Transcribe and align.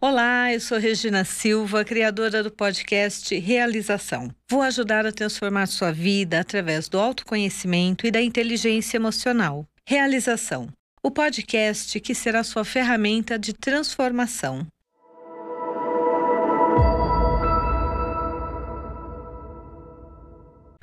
Olá, 0.00 0.52
eu 0.52 0.60
sou 0.60 0.78
Regina 0.78 1.24
Silva, 1.24 1.84
criadora 1.84 2.40
do 2.40 2.52
podcast 2.52 3.36
Realização. 3.36 4.30
Vou 4.48 4.62
ajudar 4.62 5.04
a 5.04 5.10
transformar 5.10 5.66
sua 5.66 5.90
vida 5.90 6.38
através 6.38 6.88
do 6.88 7.00
autoconhecimento 7.00 8.06
e 8.06 8.10
da 8.12 8.22
inteligência 8.22 8.96
emocional. 8.96 9.66
Realização 9.84 10.68
o 11.02 11.10
podcast 11.10 11.98
que 12.00 12.14
será 12.14 12.44
sua 12.44 12.64
ferramenta 12.64 13.36
de 13.36 13.52
transformação. 13.52 14.66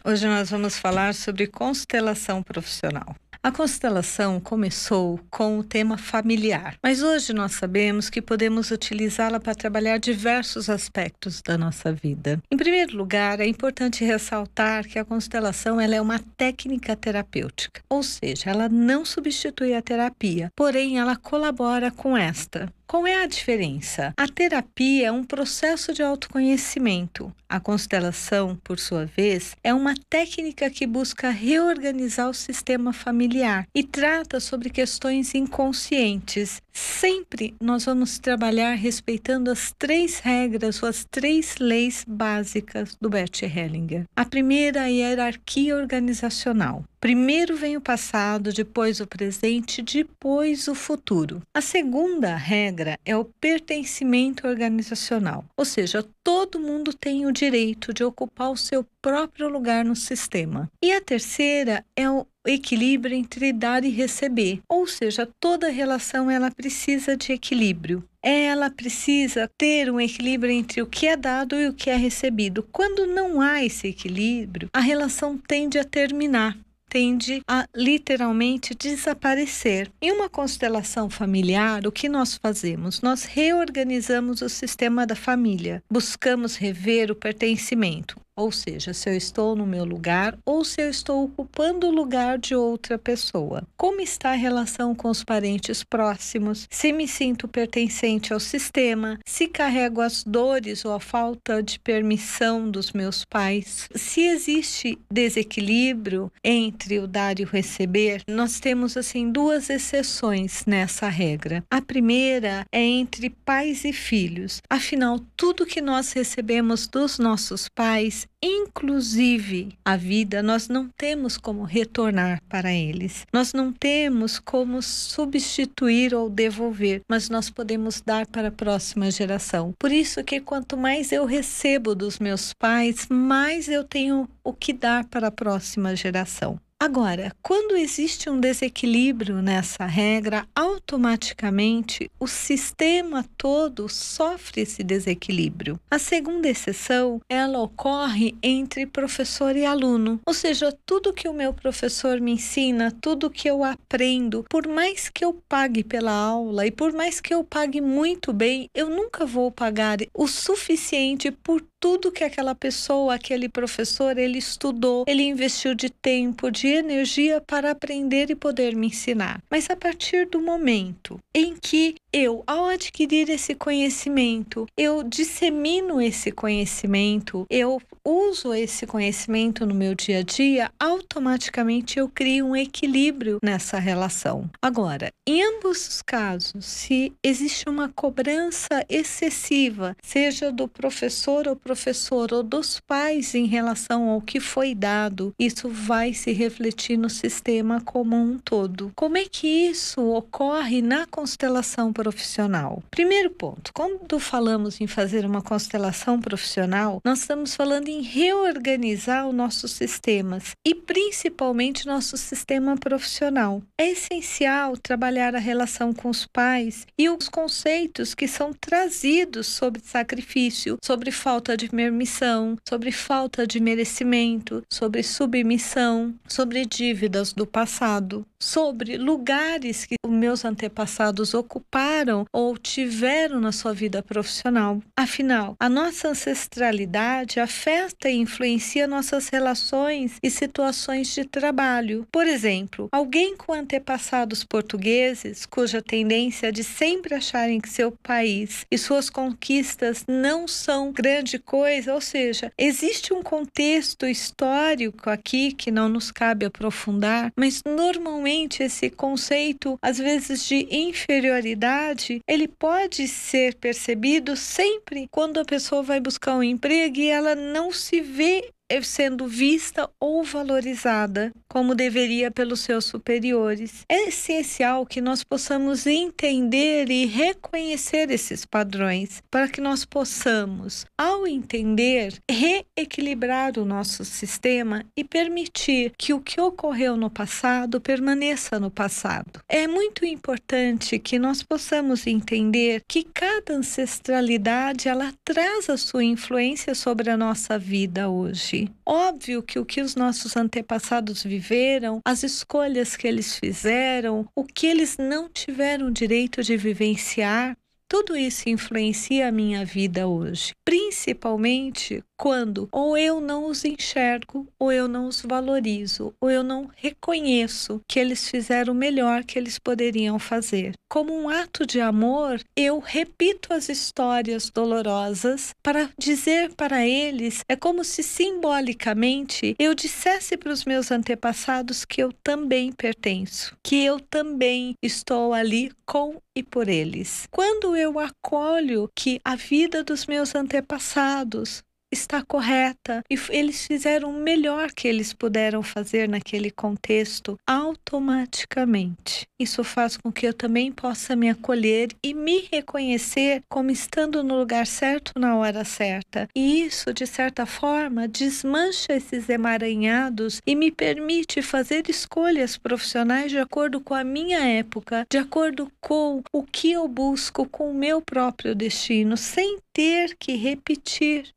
Hoje 0.03 0.27
nós 0.27 0.49
vamos 0.49 0.77
falar 0.77 1.13
sobre 1.13 1.47
constelação 1.47 2.43
profissional. 2.43 3.15
A 3.45 3.51
constelação 3.51 4.39
começou 4.39 5.19
com 5.29 5.59
o 5.59 5.63
tema 5.63 5.99
familiar, 5.99 6.79
mas 6.81 7.03
hoje 7.03 7.31
nós 7.31 7.51
sabemos 7.51 8.09
que 8.09 8.19
podemos 8.19 8.71
utilizá-la 8.71 9.39
para 9.39 9.53
trabalhar 9.53 9.99
diversos 9.99 10.67
aspectos 10.67 11.43
da 11.43 11.55
nossa 11.55 11.93
vida. 11.93 12.41
Em 12.49 12.57
primeiro 12.57 12.97
lugar, 12.97 13.39
é 13.39 13.45
importante 13.45 14.03
ressaltar 14.03 14.87
que 14.87 14.97
a 14.97 15.05
constelação 15.05 15.79
ela 15.79 15.93
é 15.93 16.01
uma 16.01 16.17
técnica 16.35 16.95
terapêutica, 16.95 17.83
ou 17.87 18.01
seja, 18.01 18.49
ela 18.49 18.67
não 18.67 19.05
substitui 19.05 19.75
a 19.75 19.81
terapia, 19.83 20.51
porém 20.55 20.97
ela 20.97 21.15
colabora 21.15 21.91
com 21.91 22.17
esta. 22.17 22.67
Qual 22.87 23.07
é 23.07 23.23
a 23.23 23.27
diferença? 23.27 24.13
A 24.15 24.27
terapia 24.27 25.07
é 25.07 25.11
um 25.11 25.23
processo 25.23 25.91
de 25.91 26.03
autoconhecimento. 26.03 27.33
A 27.49 27.59
constelação, 27.59 28.55
por 28.63 28.79
sua 28.79 29.05
vez, 29.05 29.55
é 29.63 29.73
uma 29.73 29.95
técnica 30.07 30.69
que 30.69 30.85
busca 30.85 31.31
reorganizar 31.31 32.29
o 32.29 32.33
sistema 32.33 32.93
familiar 32.93 33.34
e 33.73 33.83
trata 33.83 34.39
sobre 34.39 34.69
questões 34.69 35.35
inconscientes. 35.35 36.61
Sempre 36.71 37.53
nós 37.61 37.85
vamos 37.85 38.17
trabalhar 38.17 38.75
respeitando 38.75 39.51
as 39.51 39.73
três 39.77 40.19
regras 40.19 40.81
ou 40.81 40.87
as 40.87 41.05
três 41.09 41.57
leis 41.57 42.05
básicas 42.07 42.95
do 42.99 43.09
Bert 43.09 43.41
Hellinger. 43.43 44.03
A 44.15 44.23
primeira 44.23 44.79
é 44.79 44.83
a 44.83 44.87
hierarquia 44.87 45.75
organizacional. 45.75 46.83
Primeiro 46.99 47.55
vem 47.55 47.77
o 47.77 47.81
passado, 47.81 48.51
depois 48.51 48.99
o 48.99 49.05
presente, 49.05 49.81
depois 49.81 50.67
o 50.67 50.73
futuro. 50.73 51.41
A 51.53 51.61
segunda 51.61 52.35
regra 52.35 52.97
é 53.05 53.15
o 53.15 53.25
pertencimento 53.25 54.47
organizacional, 54.47 55.45
ou 55.55 55.65
seja, 55.65 56.03
todo 56.23 56.59
mundo 56.59 56.93
tem 56.93 57.25
o 57.25 57.31
direito 57.31 57.93
de 57.93 58.03
ocupar 58.03 58.49
o 58.49 58.57
seu 58.57 58.85
próprio 59.01 59.47
lugar 59.47 59.85
no 59.85 59.95
sistema. 59.95 60.67
E 60.81 60.91
a 60.91 60.99
terceira 60.99 61.85
é 61.95 62.09
o 62.09 62.25
equilíbrio 62.47 63.15
entre 63.15 63.51
dar 63.51 63.83
e 63.83 63.89
receber, 63.89 64.59
ou 64.69 64.87
seja, 64.87 65.27
toda 65.39 65.69
relação 65.69 66.29
ela 66.29 66.51
precisa 66.51 67.15
de 67.15 67.33
equilíbrio 67.33 68.03
ela 68.25 68.71
precisa 68.71 69.47
ter 69.55 69.91
um 69.91 70.01
equilíbrio 70.01 70.51
entre 70.51 70.81
o 70.81 70.87
que 70.87 71.05
é 71.05 71.15
dado 71.15 71.55
e 71.61 71.67
o 71.67 71.73
que 71.73 71.91
é 71.91 71.95
recebido. 71.95 72.67
Quando 72.71 73.05
não 73.05 73.39
há 73.39 73.63
esse 73.63 73.87
equilíbrio, 73.87 74.67
a 74.73 74.79
relação 74.79 75.37
tende 75.37 75.77
a 75.77 75.83
terminar 75.83 76.57
tende 76.87 77.41
a 77.45 77.67
literalmente 77.75 78.73
desaparecer. 78.73 79.91
Em 80.01 80.13
uma 80.13 80.29
constelação 80.29 81.09
familiar, 81.09 81.85
o 81.85 81.91
que 81.91 82.07
nós 82.07 82.35
fazemos? 82.35 83.01
Nós 83.01 83.25
reorganizamos 83.25 84.41
o 84.41 84.47
sistema 84.47 85.05
da 85.05 85.13
família, 85.13 85.83
buscamos 85.91 86.55
rever 86.55 87.11
o 87.11 87.15
pertencimento. 87.15 88.15
Ou 88.37 88.51
seja, 88.51 88.93
se 88.93 89.09
eu 89.09 89.15
estou 89.15 89.55
no 89.55 89.65
meu 89.65 89.85
lugar 89.85 90.37
ou 90.45 90.65
se 90.65 90.81
eu 90.81 90.89
estou 90.89 91.23
ocupando 91.23 91.87
o 91.87 91.91
lugar 91.91 92.37
de 92.37 92.53
outra 92.53 92.97
pessoa. 92.97 93.63
Como 93.77 94.01
está 94.01 94.31
a 94.31 94.35
relação 94.35 94.93
com 94.93 95.09
os 95.09 95.23
parentes 95.23 95.83
próximos? 95.83 96.67
Se 96.69 96.91
me 96.91 97.07
sinto 97.07 97.47
pertencente 97.47 98.33
ao 98.33 98.39
sistema? 98.41 99.17
Se 99.25 99.47
carrego 99.47 100.01
as 100.01 100.21
dores 100.21 100.83
ou 100.83 100.91
a 100.91 100.99
falta 100.99 101.63
de 101.63 101.79
permissão 101.79 102.69
dos 102.69 102.91
meus 102.91 103.23
pais? 103.23 103.87
Se 103.95 104.21
existe 104.21 104.99
desequilíbrio 105.09 106.29
entre 106.43 106.99
o 106.99 107.07
dar 107.07 107.39
e 107.39 107.43
o 107.43 107.47
receber, 107.47 108.21
nós 108.27 108.59
temos 108.59 108.97
assim 108.97 109.31
duas 109.31 109.69
exceções 109.69 110.65
nessa 110.65 111.07
regra. 111.07 111.63
A 111.71 111.81
primeira 111.81 112.65
é 112.69 112.81
entre 112.81 113.29
pais 113.29 113.85
e 113.85 113.93
filhos. 113.93 114.61
Afinal, 114.69 115.19
tudo 115.37 115.65
que 115.65 115.79
nós 115.79 116.11
recebemos 116.11 116.85
dos 116.85 117.17
nossos 117.17 117.69
pais 117.69 118.24
inclusive 118.41 119.77
a 119.83 119.95
vida, 119.95 120.43
nós 120.43 120.67
não 120.67 120.89
temos 120.89 121.37
como 121.37 121.63
retornar 121.63 122.41
para 122.47 122.73
eles. 122.73 123.25
Nós 123.33 123.53
não 123.53 123.71
temos 123.71 124.39
como 124.39 124.81
substituir 124.81 126.13
ou 126.13 126.29
devolver, 126.29 127.01
mas 127.09 127.29
nós 127.29 127.49
podemos 127.49 128.01
dar 128.01 128.27
para 128.27 128.49
a 128.49 128.51
próxima 128.51 129.09
geração. 129.09 129.73
Por 129.79 129.91
isso 129.91 130.23
que 130.23 130.39
quanto 130.39 130.77
mais 130.77 131.11
eu 131.11 131.25
recebo 131.25 131.95
dos 131.95 132.19
meus 132.19 132.53
pais, 132.53 133.07
mais 133.09 133.67
eu 133.67 133.83
tenho 133.83 134.27
o 134.43 134.53
que 134.53 134.73
dar 134.73 135.05
para 135.05 135.27
a 135.27 135.31
próxima 135.31 135.95
geração. 135.95 136.59
Agora, 136.77 137.31
quando 137.41 137.77
existe 137.77 138.29
um 138.29 138.37
desequilíbrio 138.37 139.41
nessa 139.41 139.85
regra, 139.85 140.45
automaticamente 140.53 142.11
o 142.19 142.27
sistema 142.27 143.25
todo 143.37 143.87
sofre 143.87 144.61
esse 144.61 144.83
desequilíbrio. 144.83 145.79
A 145.89 145.97
segunda 145.97 146.49
exceção, 146.49 147.21
ela 147.29 147.59
ocorre 147.59 148.35
entre 148.43 148.85
professor 148.85 149.55
e 149.55 149.65
aluno, 149.65 150.19
ou 150.27 150.33
seja, 150.33 150.77
tudo 150.85 151.13
que 151.13 151.29
o 151.29 151.33
meu 151.33 151.53
professor 151.53 152.19
me 152.19 152.33
ensina, 152.33 152.91
tudo 153.01 153.31
que 153.31 153.49
eu 153.49 153.63
aprendo, 153.63 154.45
por 154.49 154.67
mais 154.67 155.07
que 155.07 155.23
eu 155.23 155.33
pague 155.47 155.81
pela 155.81 156.11
aula 156.11 156.67
e 156.67 156.71
por 156.71 156.91
mais 156.91 157.21
que 157.21 157.33
eu 157.33 157.43
pague 157.43 157.79
muito 157.79 158.33
bem, 158.33 158.69
eu 158.75 158.89
nunca 158.89 159.25
vou 159.25 159.49
pagar 159.49 159.99
o 160.13 160.27
suficiente 160.27 161.31
por 161.31 161.63
tudo 161.85 162.11
que 162.11 162.23
aquela 162.23 162.55
pessoa, 162.55 163.13
aquele 163.13 163.47
professor, 163.47 164.17
ele 164.17 164.39
estudou, 164.39 165.05
ele 165.07 165.21
investiu 165.21 165.75
de 165.75 165.87
tempo, 165.87 166.49
de 166.49 166.65
energia 166.65 167.39
para 167.39 167.69
aprender 167.69 168.31
e 168.31 168.35
poder 168.35 168.75
me 168.75 168.87
ensinar. 168.87 169.39
Mas 169.51 169.69
a 169.69 169.75
partir 169.75 170.25
do 170.25 170.41
momento 170.41 171.19
em 171.31 171.55
que 171.55 171.93
eu, 172.11 172.43
ao 172.47 172.65
adquirir 172.65 173.29
esse 173.29 173.53
conhecimento, 173.53 174.65
eu 174.75 175.03
dissemino 175.03 176.01
esse 176.01 176.31
conhecimento, 176.31 177.45
eu 177.51 177.79
uso 178.05 178.53
esse 178.53 178.85
conhecimento 178.85 179.65
no 179.65 179.73
meu 179.73 179.95
dia 179.95 180.19
a 180.19 180.21
dia, 180.21 180.71
automaticamente 180.79 181.97
eu 181.97 182.07
crio 182.07 182.45
um 182.45 182.55
equilíbrio 182.55 183.39
nessa 183.41 183.79
relação. 183.79 184.49
Agora, 184.61 185.09
em 185.27 185.43
ambos 185.43 185.87
os 185.87 186.01
casos, 186.01 186.65
se 186.65 187.11
existe 187.23 187.67
uma 187.67 187.89
cobrança 187.89 188.85
excessiva, 188.87 189.97
seja 190.03 190.51
do 190.51 190.67
professor 190.67 191.47
ou 191.47 191.55
professor 191.55 192.31
ou 192.31 192.43
dos 192.43 192.79
pais 192.79 193.33
em 193.33 193.45
relação 193.45 194.09
ao 194.09 194.21
que 194.21 194.39
foi 194.39 194.75
dado, 194.75 195.33
isso 195.39 195.67
vai 195.67 196.13
se 196.13 196.31
refletir 196.31 196.97
no 196.97 197.09
sistema 197.09 197.81
como 197.81 198.15
um 198.15 198.37
todo. 198.37 198.91
Como 198.95 199.17
é 199.17 199.25
que 199.25 199.47
isso 199.47 200.01
ocorre 200.01 200.81
na 200.81 201.07
constelação 201.07 201.91
profissional? 201.91 202.83
Primeiro 202.91 203.31
ponto, 203.31 203.71
quando 203.73 204.19
falamos 204.19 204.79
em 204.79 204.87
fazer 204.87 205.25
uma 205.25 205.41
constelação 205.41 206.19
profissional, 206.19 207.01
nós 207.03 207.19
estamos 207.19 207.55
falando 207.55 207.87
em 207.87 207.94
reorganizar 208.01 209.27
os 209.27 209.33
nossos 209.33 209.71
sistemas 209.71 210.51
e 210.65 210.73
principalmente 210.73 211.85
nosso 211.85 212.17
sistema 212.17 212.75
profissional. 212.77 213.61
É 213.77 213.89
essencial 213.89 214.77
trabalhar 214.77 215.35
a 215.35 215.39
relação 215.39 215.93
com 215.93 216.09
os 216.09 216.25
pais 216.25 216.85
e 216.97 217.09
os 217.09 217.29
conceitos 217.29 218.13
que 218.13 218.27
são 218.27 218.53
trazidos 218.53 219.47
sobre 219.47 219.81
sacrifício, 219.81 220.77
sobre 220.83 221.11
falta 221.11 221.55
de 221.55 221.69
permissão, 221.69 222.57
sobre 222.67 222.91
falta 222.91 223.45
de 223.45 223.59
merecimento, 223.59 224.63
sobre 224.71 225.03
submissão, 225.03 226.13
sobre 226.27 226.65
dívidas 226.65 227.33
do 227.33 227.45
passado, 227.45 228.25
sobre 228.39 228.97
lugares 228.97 229.85
que 229.85 229.95
meus 230.07 230.45
antepassados 230.45 231.33
ocuparam 231.33 232.25
ou 232.31 232.57
tiveram 232.57 233.39
na 233.39 233.51
sua 233.51 233.73
vida 233.73 234.01
profissional. 234.01 234.81
Afinal, 234.95 235.55
a 235.59 235.69
nossa 235.69 236.09
ancestralidade 236.09 237.39
afeta 237.39 238.09
e 238.09 238.15
influencia 238.15 238.87
nossas 238.87 239.29
relações 239.29 240.17
e 240.21 240.29
situações 240.29 241.13
de 241.13 241.25
trabalho. 241.25 242.07
Por 242.11 242.27
exemplo, 242.27 242.89
alguém 242.91 243.35
com 243.35 243.53
antepassados 243.53 244.43
portugueses, 244.43 245.45
cuja 245.45 245.81
tendência 245.81 246.47
é 246.47 246.51
de 246.51 246.63
sempre 246.63 247.15
acharem 247.15 247.59
que 247.59 247.69
seu 247.69 247.91
país 247.91 248.65
e 248.71 248.77
suas 248.77 249.09
conquistas 249.09 250.03
não 250.07 250.47
são 250.47 250.91
grande 250.91 251.39
coisa, 251.39 251.93
ou 251.93 252.01
seja, 252.01 252.51
existe 252.57 253.13
um 253.13 253.21
contexto 253.21 254.05
histórico 254.05 255.09
aqui 255.09 255.51
que 255.51 255.71
não 255.71 255.89
nos 255.89 256.11
cabe 256.11 256.45
aprofundar, 256.45 257.31
mas 257.35 257.61
normalmente 257.65 258.25
esse 258.43 258.89
conceito, 258.89 259.77
às 259.81 259.97
vezes 259.97 260.45
de 260.45 260.67
inferioridade, 260.69 262.19
ele 262.27 262.47
pode 262.47 263.07
ser 263.07 263.55
percebido 263.55 264.35
sempre 264.35 265.07
quando 265.09 265.39
a 265.39 265.45
pessoa 265.45 265.81
vai 265.81 265.99
buscar 265.99 266.35
um 266.35 266.43
emprego 266.43 266.97
e 266.97 267.07
ela 267.07 267.35
não 267.35 267.71
se 267.71 268.01
vê 268.01 268.49
sendo 268.83 269.27
vista 269.27 269.89
ou 269.99 270.23
valorizada 270.23 271.31
como 271.47 271.75
deveria 271.75 272.31
pelos 272.31 272.61
seus 272.61 272.85
superiores. 272.85 273.85
É 273.89 274.09
essencial 274.09 274.85
que 274.85 274.99
nós 274.99 275.23
possamos 275.23 275.85
entender 275.85 276.89
e 276.89 277.05
reconhecer 277.05 278.09
esses 278.11 278.45
padrões 278.45 279.21
para 279.29 279.47
que 279.47 279.61
nós 279.61 279.85
possamos, 279.85 280.85
ao 280.97 281.27
entender, 281.27 282.13
reequilibrar 282.29 283.57
o 283.57 283.65
nosso 283.65 284.03
sistema 284.03 284.83
e 284.97 285.03
permitir 285.03 285.93
que 285.97 286.13
o 286.13 286.19
que 286.19 286.41
ocorreu 286.41 286.97
no 286.97 287.09
passado 287.09 287.79
permaneça 287.79 288.59
no 288.59 288.71
passado. 288.71 289.41
É 289.47 289.67
muito 289.67 290.05
importante 290.05 290.99
que 290.99 291.19
nós 291.19 291.43
possamos 291.43 292.07
entender 292.07 292.81
que 292.87 293.03
cada 293.03 293.53
ancestralidade 293.53 294.87
ela 294.87 295.13
traz 295.23 295.69
a 295.69 295.77
sua 295.77 296.03
influência 296.03 296.73
sobre 296.75 297.09
a 297.09 297.17
nossa 297.17 297.57
vida 297.57 298.09
hoje. 298.09 298.54
Óbvio 298.85 299.43
que 299.43 299.59
o 299.59 299.65
que 299.65 299.81
os 299.81 299.95
nossos 299.95 300.35
antepassados 300.35 301.23
viveram, 301.23 301.99
as 302.05 302.23
escolhas 302.23 302.95
que 302.95 303.07
eles 303.07 303.37
fizeram, 303.37 304.27
o 304.35 304.43
que 304.43 304.67
eles 304.67 304.97
não 304.97 305.29
tiveram 305.29 305.91
direito 305.91 306.41
de 306.41 306.55
vivenciar, 306.55 307.55
tudo 307.87 308.17
isso 308.17 308.49
influencia 308.49 309.27
a 309.27 309.31
minha 309.31 309.63
vida 309.63 310.07
hoje, 310.07 310.53
principalmente 310.65 312.03
quando 312.17 312.67
ou 312.71 312.97
eu 312.97 313.19
não 313.19 313.45
os 313.45 313.65
enxergo, 313.65 314.47
ou 314.59 314.71
eu 314.71 314.87
não 314.87 315.07
os 315.07 315.21
valorizo, 315.21 316.13
ou 316.19 316.29
eu 316.29 316.43
não 316.43 316.69
reconheço 316.75 317.81
que 317.87 317.99
eles 317.99 318.29
fizeram 318.29 318.73
o 318.73 318.75
melhor 318.75 319.23
que 319.23 319.37
eles 319.37 319.59
poderiam 319.59 320.17
fazer. 320.19 320.73
Como 320.89 321.13
um 321.13 321.27
ato 321.27 321.65
de 321.65 321.81
amor, 321.81 322.41
eu 322.55 322.79
repito 322.79 323.53
as 323.53 323.69
histórias 323.69 324.49
dolorosas 324.49 325.49
para 325.63 325.89
dizer 325.97 326.53
para 326.55 326.87
eles, 326.87 327.41
é 327.49 327.55
como 327.55 327.83
se 327.83 328.01
simbolicamente 328.01 329.55
eu 329.59 329.73
dissesse 329.73 330.37
para 330.37 330.51
os 330.51 330.63
meus 330.63 330.91
antepassados 330.91 331.83
que 331.83 332.01
eu 332.01 332.11
também 332.23 332.71
pertenço, 332.71 333.57
que 333.63 333.83
eu 333.83 333.99
também 333.99 334.75
estou 334.81 335.33
ali 335.33 335.71
com 335.85 336.21
e 336.35 336.43
por 336.43 336.67
eles. 336.67 337.27
Quando 337.31 337.75
eu 337.75 337.99
acolho 337.99 338.89
que 338.95 339.19
a 339.23 339.35
vida 339.35 339.83
dos 339.83 340.05
meus 340.05 340.35
antepassados 340.35 341.63
está 341.95 342.21
correta 342.21 343.01
e 343.09 343.17
eles 343.29 343.65
fizeram 343.65 344.09
o 344.11 344.21
melhor 344.21 344.71
que 344.71 344.87
eles 344.87 345.13
puderam 345.13 345.63
fazer 345.63 346.07
naquele 346.09 346.51
contexto 346.51 347.37
automaticamente. 347.47 349.25
Isso 349.39 349.63
faz 349.63 349.97
com 349.97 350.11
que 350.11 350.27
eu 350.27 350.33
também 350.33 350.71
possa 350.71 351.15
me 351.15 351.29
acolher 351.29 351.89
e 352.03 352.13
me 352.13 352.47
reconhecer 352.51 353.41
como 353.49 353.71
estando 353.71 354.23
no 354.23 354.37
lugar 354.37 354.67
certo 354.67 355.13
na 355.17 355.35
hora 355.37 355.63
certa. 355.63 356.27
E 356.35 356.61
isso, 356.61 356.93
de 356.93 357.07
certa 357.07 357.45
forma, 357.45 358.07
desmancha 358.07 358.93
esses 358.93 359.29
emaranhados 359.29 360.41
e 360.45 360.55
me 360.55 360.71
permite 360.71 361.41
fazer 361.41 361.89
escolhas 361.89 362.57
profissionais 362.57 363.31
de 363.31 363.37
acordo 363.37 363.79
com 363.79 363.93
a 363.93 364.03
minha 364.03 364.39
época, 364.39 365.05
de 365.09 365.17
acordo 365.17 365.71
com 365.79 366.21
o 366.33 366.43
que 366.43 366.71
eu 366.71 366.87
busco, 366.87 367.47
com 367.47 367.71
o 367.71 367.73
meu 367.73 368.01
próprio 368.01 368.53
destino, 368.53 369.15
sem 369.15 369.59
ter 369.73 370.15
que 370.17 370.35
repetir 370.35 371.35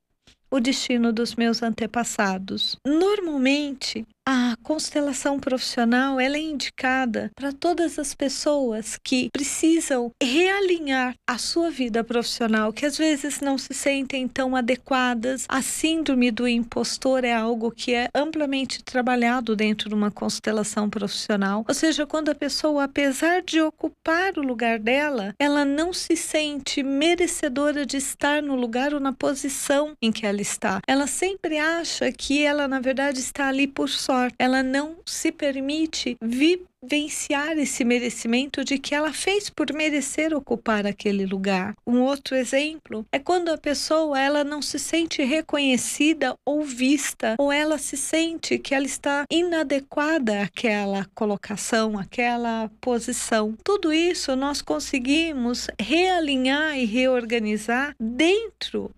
o 0.51 0.61
destino 0.61 1.13
dos 1.13 1.35
meus 1.35 1.63
antepassados. 1.63 2.77
Normalmente, 2.87 4.07
a 4.31 4.55
constelação 4.63 5.41
profissional 5.41 6.21
ela 6.21 6.37
é 6.37 6.41
indicada 6.41 7.31
para 7.35 7.51
todas 7.51 7.99
as 7.99 8.13
pessoas 8.15 8.99
que 9.03 9.31
precisam 9.33 10.13
realinhar 10.23 11.15
a 11.27 11.39
sua 11.39 11.71
vida 11.71 12.05
profissional, 12.05 12.71
que 12.71 12.85
às 12.85 12.99
vezes 12.99 13.41
não 13.41 13.57
se 13.57 13.73
sentem 13.73 14.29
tão 14.29 14.55
adequadas. 14.55 15.47
A 15.49 15.63
síndrome 15.63 16.31
do 16.31 16.47
impostor 16.47 17.25
é 17.25 17.33
algo 17.33 17.71
que 17.71 17.95
é 17.95 18.11
amplamente 18.15 18.85
trabalhado 18.85 19.57
dentro 19.57 19.89
de 19.89 19.95
uma 19.95 20.11
constelação 20.11 20.91
profissional. 20.91 21.65
Ou 21.67 21.75
seja, 21.75 22.05
quando 22.05 22.29
a 22.29 22.35
pessoa, 22.35 22.85
apesar 22.85 23.41
de 23.41 23.63
ocupar 23.63 24.37
o 24.37 24.43
lugar 24.43 24.79
dela, 24.79 25.35
ela 25.39 25.65
não 25.65 25.91
se 25.91 26.15
sente 26.15 26.83
merecedora 26.83 27.87
de 27.87 27.97
estar 27.97 28.43
no 28.43 28.57
lugar 28.57 28.93
ou 28.93 29.01
na 29.01 29.15
posição 29.15 29.95
em 30.03 30.13
que 30.13 30.27
ela 30.27 30.43
está. 30.43 30.81
Ela 30.87 31.07
sempre 31.07 31.57
acha 31.57 32.13
que 32.13 32.45
ela, 32.45 32.69
na 32.69 32.79
verdade, 32.79 33.21
está 33.21 33.49
ali 33.49 33.67
por 33.67 33.89
sorte 34.19 34.35
ela 34.39 34.63
não 34.63 34.97
se 35.07 35.31
permite 35.31 36.17
vivenciar 36.21 37.57
esse 37.57 37.85
merecimento 37.85 38.65
de 38.65 38.79
que 38.79 38.95
ela 38.95 39.13
fez 39.13 39.49
por 39.49 39.73
merecer 39.73 40.35
ocupar 40.35 40.87
aquele 40.87 41.25
lugar. 41.25 41.75
Um 41.87 42.01
outro 42.01 42.35
exemplo 42.35 43.07
é 43.13 43.19
quando 43.19 43.51
a 43.51 43.59
pessoa 43.59 44.19
ela 44.19 44.43
não 44.43 44.61
se 44.61 44.79
sente 44.79 45.23
reconhecida 45.23 46.35
ou 46.45 46.63
vista, 46.63 47.37
ou 47.39 47.53
ela 47.53 47.79
se 47.79 47.97
sente 47.97 48.59
que 48.59 48.75
ela 48.75 48.87
está 48.87 49.25
inadequada 49.31 50.43
àquela 50.43 51.07
colocação, 51.15 51.99
àquela 51.99 52.71
posição. 52.81 53.57
Tudo 53.63 53.93
isso 53.93 54.35
nós 54.35 54.61
conseguimos 54.61 55.69
realinhar 55.81 56.77
e 56.77 56.85
reorganizar 56.85 57.95
dentro 58.01 58.91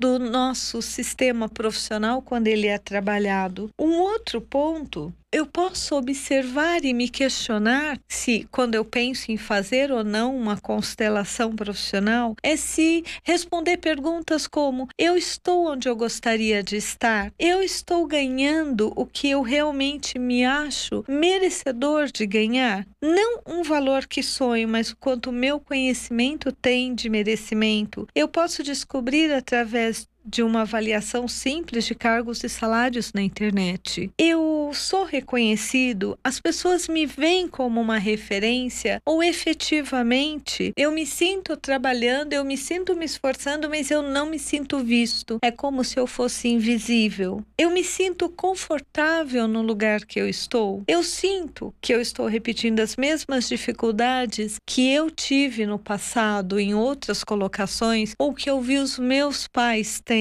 do 0.00 0.18
nosso 0.18 0.80
sistema 0.80 1.48
profissional 1.48 2.22
quando 2.22 2.46
ele 2.46 2.66
é 2.66 2.78
trabalhado. 2.78 3.70
Um 3.78 3.98
outro 3.98 4.40
ponto 4.40 5.12
eu 5.30 5.44
posso 5.44 5.94
observar 5.94 6.84
e 6.84 6.94
me 6.94 7.06
questionar 7.08 8.00
se, 8.08 8.48
quando 8.50 8.74
eu 8.74 8.84
penso 8.84 9.30
em 9.30 9.36
fazer 9.36 9.92
ou 9.92 10.02
não 10.02 10.34
uma 10.34 10.58
constelação 10.58 11.54
profissional, 11.54 12.34
é 12.42 12.56
se 12.56 13.04
responder 13.22 13.76
perguntas 13.76 14.46
como: 14.46 14.88
eu 14.96 15.16
estou 15.16 15.70
onde 15.70 15.88
eu 15.88 15.94
gostaria 15.94 16.62
de 16.62 16.76
estar? 16.76 17.30
Eu 17.38 17.62
estou 17.62 18.06
ganhando 18.06 18.92
o 18.96 19.04
que 19.04 19.28
eu 19.28 19.42
realmente 19.42 20.18
me 20.18 20.44
acho 20.44 21.04
merecedor 21.06 22.06
de 22.06 22.26
ganhar? 22.26 22.86
Não 23.02 23.40
um 23.46 23.62
valor 23.62 24.06
que 24.06 24.22
sonho, 24.22 24.66
mas 24.66 24.90
o 24.90 24.96
quanto 24.96 25.28
o 25.28 25.32
meu 25.32 25.60
conhecimento 25.60 26.50
tem 26.52 26.94
de 26.94 27.10
merecimento. 27.10 28.06
Eu 28.14 28.28
posso 28.28 28.62
descobrir 28.62 29.30
através 29.32 30.08
de 30.28 30.42
uma 30.42 30.60
avaliação 30.60 31.26
simples 31.26 31.86
de 31.86 31.94
cargos 31.94 32.44
e 32.44 32.48
salários 32.48 33.12
na 33.14 33.22
internet. 33.22 34.10
Eu 34.18 34.70
sou 34.74 35.04
reconhecido, 35.04 36.18
as 36.22 36.38
pessoas 36.38 36.86
me 36.86 37.06
veem 37.06 37.48
como 37.48 37.80
uma 37.80 37.96
referência 37.96 39.00
ou 39.06 39.22
efetivamente 39.22 40.72
eu 40.76 40.92
me 40.92 41.06
sinto 41.06 41.56
trabalhando, 41.56 42.34
eu 42.34 42.44
me 42.44 42.56
sinto 42.56 42.94
me 42.94 43.06
esforçando, 43.06 43.68
mas 43.70 43.90
eu 43.90 44.02
não 44.02 44.26
me 44.26 44.38
sinto 44.38 44.80
visto. 44.80 45.38
É 45.42 45.50
como 45.50 45.82
se 45.82 45.98
eu 45.98 46.06
fosse 46.06 46.48
invisível. 46.48 47.42
Eu 47.56 47.70
me 47.70 47.82
sinto 47.82 48.28
confortável 48.28 49.48
no 49.48 49.62
lugar 49.62 50.04
que 50.04 50.20
eu 50.20 50.28
estou. 50.28 50.82
Eu 50.86 51.02
sinto 51.02 51.74
que 51.80 51.94
eu 51.94 52.00
estou 52.00 52.26
repetindo 52.26 52.80
as 52.80 52.96
mesmas 52.96 53.48
dificuldades 53.48 54.56
que 54.66 54.92
eu 54.92 55.10
tive 55.10 55.64
no 55.64 55.78
passado 55.78 56.58
em 56.58 56.74
outras 56.74 57.24
colocações 57.24 58.12
ou 58.18 58.34
que 58.34 58.50
eu 58.50 58.60
vi 58.60 58.76
os 58.76 58.98
meus 58.98 59.48
pais 59.48 60.02
tendo 60.04 60.17